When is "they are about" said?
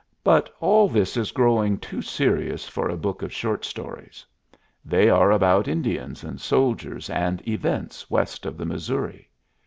4.83-5.67